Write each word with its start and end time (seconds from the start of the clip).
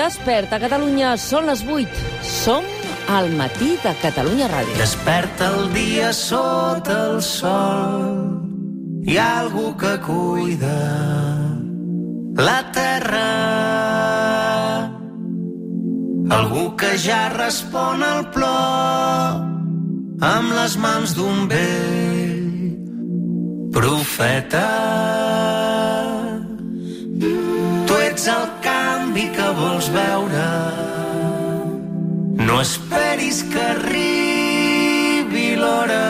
Desperta, 0.00 0.56
Catalunya, 0.56 1.10
són 1.20 1.50
les 1.50 1.60
8. 1.60 2.04
Som 2.24 2.64
al 3.12 3.26
matí 3.36 3.74
de 3.82 3.90
Catalunya 4.00 4.46
Ràdio. 4.48 4.76
Desperta 4.78 5.50
el 5.52 5.66
dia 5.74 6.08
sota 6.16 6.94
el 7.10 7.18
sol. 7.20 8.06
Hi 9.04 9.18
ha 9.20 9.28
algú 9.42 9.74
que 9.76 9.92
cuida 10.06 10.78
la 12.48 12.58
terra. 12.72 13.28
Algú 16.38 16.64
que 16.80 16.96
ja 17.04 17.22
respon 17.36 18.00
al 18.06 18.24
plor 18.32 19.44
amb 20.32 20.56
les 20.62 20.80
mans 20.80 21.12
d'un 21.18 21.44
vell 21.52 22.44
profeta. 23.76 25.09
No 32.60 32.64
esperis 32.64 33.38
que 33.48 33.60
arribi 33.74 35.44
l'hora. 35.56 36.00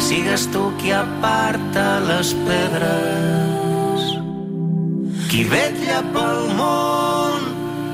Sigues 0.00 0.46
tu 0.54 0.62
qui 0.78 0.94
aparta 0.96 1.84
les 2.06 2.30
pedres. 2.46 4.06
Qui 5.28 5.44
vetlla 5.50 5.98
pel 6.14 6.40
món 6.56 7.44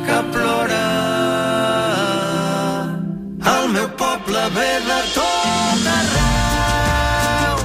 que 0.07 0.21
plora. 0.37 0.87
El 3.57 3.67
meu 3.75 3.89
poble 3.99 4.45
ve 4.55 4.69
de 4.87 5.01
tot 5.17 5.89
arreu. 5.97 7.65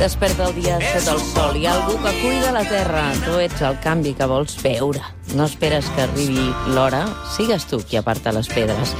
Desperta 0.00 0.50
el 0.50 0.58
dia 0.58 0.80
sota 0.82 1.14
el 1.14 1.22
sol. 1.30 1.62
Ha 1.62 1.78
algú 1.78 1.94
que 2.02 2.18
cuida 2.24 2.50
la 2.58 2.66
terra. 2.66 3.06
Tu 3.22 3.38
ets 3.46 3.62
el 3.70 3.78
canvi 3.86 4.18
que 4.18 4.34
vols 4.34 4.58
veure. 4.66 5.06
No 5.36 5.44
esperes 5.44 5.84
que 5.92 6.00
arribi 6.00 6.40
l'hora. 6.72 7.02
Sigues 7.34 7.66
tu 7.68 7.82
qui 7.84 7.98
aparta 8.00 8.32
les 8.32 8.48
pedres. 8.48 8.94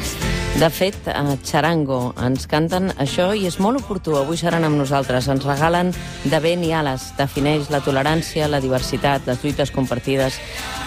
De 0.61 0.69
fet, 0.69 1.09
a 1.09 1.23
Charango 1.41 2.13
ens 2.21 2.45
canten 2.49 2.91
això 3.01 3.31
i 3.33 3.47
és 3.49 3.57
molt 3.57 3.81
oportú. 3.81 4.19
Avui 4.21 4.37
seran 4.37 4.67
amb 4.69 4.77
nosaltres. 4.77 5.31
Ens 5.33 5.47
regalen 5.49 5.95
de 6.29 6.41
vent 6.45 6.65
i 6.69 6.75
ales. 6.77 7.09
Defineix 7.17 7.71
la 7.73 7.81
tolerància, 7.81 8.51
la 8.53 8.61
diversitat, 8.61 9.25
les 9.25 9.41
lluites 9.41 9.73
compartides, 9.73 10.37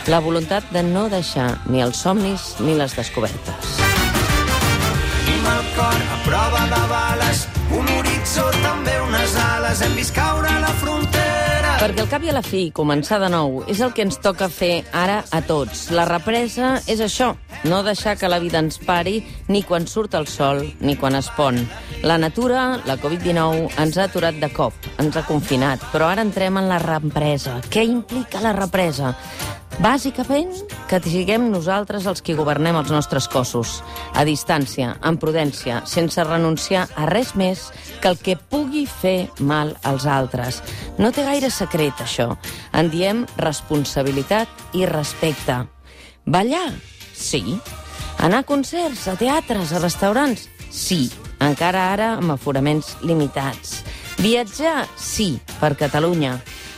la 0.06 0.22
voluntat 0.22 0.70
de 0.74 0.86
no 0.86 1.08
deixar 1.10 1.50
ni 1.66 1.82
els 1.82 1.98
somnis 1.98 2.54
ni 2.62 2.78
les 2.78 2.94
descobertes. 2.98 3.78
Tenim 3.82 5.54
el 5.56 5.70
cor 5.74 5.98
a 5.98 6.24
prova 6.30 6.66
de 6.76 6.84
bales, 6.94 7.48
un 7.74 7.90
horitzó, 7.98 8.46
també 8.62 9.02
unes 9.02 9.38
ales, 9.50 9.82
hem 9.82 9.98
vist 9.98 10.14
caure 10.14 10.60
la 10.62 10.76
frontera. 10.78 11.09
Perquè 11.80 12.04
al 12.04 12.10
cap 12.12 12.24
i 12.28 12.28
a 12.28 12.34
la 12.36 12.42
fi, 12.44 12.66
començar 12.76 13.22
de 13.22 13.30
nou, 13.32 13.62
és 13.72 13.80
el 13.80 13.94
que 13.96 14.04
ens 14.04 14.18
toca 14.20 14.50
fer 14.52 14.82
ara 14.92 15.22
a 15.32 15.40
tots. 15.48 15.86
La 15.96 16.04
represa 16.10 16.74
és 16.92 17.00
això, 17.00 17.30
no 17.72 17.80
deixar 17.88 18.18
que 18.20 18.28
la 18.28 18.42
vida 18.44 18.60
ens 18.60 18.76
pari 18.84 19.22
ni 19.48 19.62
quan 19.64 19.88
surt 19.88 20.18
el 20.20 20.28
sol 20.28 20.60
ni 20.84 20.98
quan 21.00 21.16
es 21.16 21.30
pon. 21.38 21.56
La 22.04 22.18
natura, 22.20 22.82
la 22.84 22.98
Covid-19, 23.00 23.80
ens 23.80 23.96
ha 23.96 24.10
aturat 24.10 24.36
de 24.44 24.52
cop, 24.52 24.76
ens 25.00 25.16
ha 25.16 25.24
confinat, 25.24 25.88
però 25.94 26.12
ara 26.12 26.28
entrem 26.28 26.60
en 26.60 26.68
la 26.68 26.82
represa. 26.84 27.62
Què 27.72 27.88
implica 27.88 28.44
la 28.44 28.52
represa? 28.60 29.16
Bàsicament, 29.80 30.52
que 30.90 30.98
siguem 31.06 31.52
nosaltres 31.54 32.08
els 32.10 32.24
qui 32.26 32.34
governem 32.34 32.78
els 32.80 32.90
nostres 32.90 33.28
cossos, 33.30 33.78
a 34.18 34.26
distància, 34.26 34.96
amb 35.06 35.22
prudència, 35.22 35.84
sense 35.86 36.24
renunciar 36.26 36.88
a 36.98 37.06
res 37.06 37.36
més 37.38 37.68
que 38.02 38.10
el 38.10 38.18
que 38.18 38.36
pugui 38.36 38.88
fer 38.90 39.30
mal 39.40 39.76
als 39.86 40.08
altres. 40.10 40.64
No 40.98 41.14
té 41.14 41.28
gaire 41.28 41.54
secret, 41.54 42.02
això. 42.02 42.32
En 42.74 42.90
diem 42.90 43.28
responsabilitat 43.38 44.50
i 44.74 44.88
respecte. 44.90 45.62
Ballar? 46.26 46.72
Sí. 47.14 47.60
Anar 48.18 48.42
a 48.42 48.50
concerts, 48.50 49.06
a 49.08 49.16
teatres, 49.20 49.72
a 49.72 49.84
restaurants? 49.84 50.50
Sí. 50.74 51.06
Encara 51.40 51.86
ara 51.94 52.14
amb 52.18 52.34
aforaments 52.34 52.98
limitats. 53.06 53.84
Viatjar? 54.20 54.90
Sí, 55.00 55.38
per 55.62 55.78
Catalunya. 55.80 56.34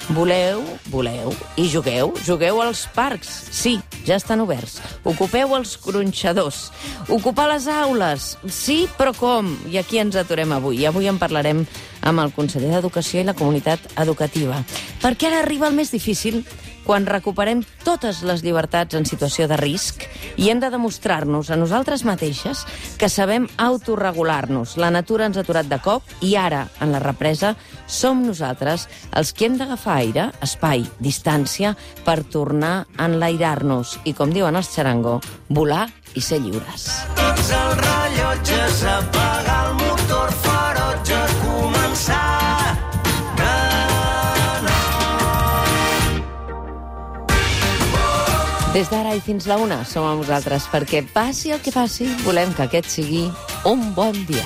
Voleu, 0.10 0.64
voleu, 0.90 1.32
i 1.56 1.68
jugueu, 1.70 2.12
jugueu 2.26 2.60
als 2.62 2.88
parcs. 2.96 3.30
Sí, 3.54 3.78
ja 4.06 4.18
estan 4.18 4.42
oberts. 4.44 4.80
Ocupeu 5.08 5.54
els 5.56 5.78
gronxadors. 5.80 6.72
Ocupar 7.08 7.48
les 7.52 7.68
aules. 7.72 8.34
Sí, 8.50 8.90
però 8.98 9.14
com? 9.16 9.54
I 9.72 9.78
aquí 9.80 10.02
ens 10.02 10.18
aturem 10.20 10.52
avui. 10.58 10.82
I 10.82 10.90
avui 10.90 11.08
en 11.08 11.22
parlarem 11.22 11.64
amb 12.02 12.26
el 12.26 12.34
conseller 12.36 12.74
d'Educació 12.74 13.22
i 13.22 13.30
la 13.30 13.38
comunitat 13.38 13.86
educativa. 14.02 14.60
Perquè 15.04 15.30
ara 15.30 15.46
arriba 15.46 15.70
el 15.70 15.78
més 15.78 15.94
difícil, 15.94 16.42
quan 16.86 17.06
recuperem 17.06 17.64
totes 17.86 18.22
les 18.28 18.44
llibertats 18.46 18.98
en 18.98 19.06
situació 19.08 19.48
de 19.50 19.58
risc 19.60 20.06
i 20.38 20.50
hem 20.52 20.62
de 20.62 20.72
demostrar-nos 20.74 21.52
a 21.52 21.58
nosaltres 21.60 22.06
mateixes 22.08 22.66
que 23.00 23.10
sabem 23.10 23.48
autorregular-nos. 23.58 24.78
La 24.82 24.92
natura 24.94 25.28
ens 25.30 25.38
ha 25.38 25.46
aturat 25.46 25.70
de 25.70 25.80
cop 25.84 26.04
i 26.22 26.36
ara, 26.40 26.66
en 26.82 26.94
la 26.94 27.02
represa, 27.04 27.56
som 27.88 28.26
nosaltres 28.26 28.88
els 29.18 29.34
que 29.34 29.48
hem 29.48 29.58
d'agafar 29.60 30.00
aire, 30.02 30.30
espai, 30.42 30.86
distància, 31.00 31.76
per 32.06 32.22
tornar 32.24 32.76
a 32.98 33.10
enlairar-nos 33.10 34.00
i, 34.06 34.16
com 34.18 34.34
diuen 34.34 34.56
els 34.56 34.74
xarango, 34.74 35.20
volar 35.50 35.88
i 36.16 36.22
ser 36.24 36.42
lliures. 36.44 36.90
Tots 37.16 37.56
els 37.62 37.82
rellotges, 37.86 38.84
apagar 38.98 39.51
Des 48.72 48.88
d'ara 48.88 49.12
i 49.12 49.20
fins 49.20 49.44
la 49.52 49.58
una 49.60 49.82
som 49.84 50.06
amb 50.08 50.22
vosaltres 50.24 50.64
perquè 50.72 51.02
passi 51.04 51.52
el 51.52 51.60
que 51.60 51.74
passi, 51.76 52.06
volem 52.24 52.54
que 52.56 52.70
aquest 52.70 52.88
sigui 52.88 53.26
un 53.68 53.90
bon 53.98 54.16
dia. 54.30 54.46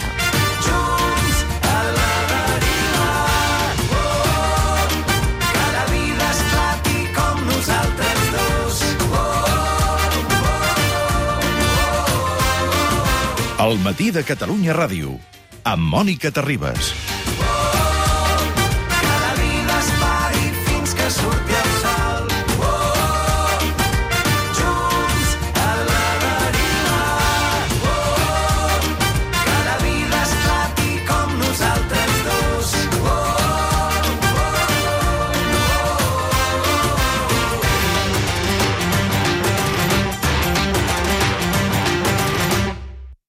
El 13.66 13.78
matí 13.86 14.10
de 14.10 14.26
Catalunya 14.26 14.74
Ràdio, 14.74 15.20
amb 15.70 15.86
Mònica 15.94 16.34
Terribas. 16.34 17.15